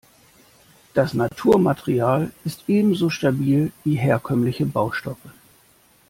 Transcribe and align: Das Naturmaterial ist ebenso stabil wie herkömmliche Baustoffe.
Das 0.95 1.13
Naturmaterial 1.13 2.31
ist 2.43 2.63
ebenso 2.67 3.11
stabil 3.11 3.71
wie 3.83 3.93
herkömmliche 3.97 4.65
Baustoffe. 4.65 5.29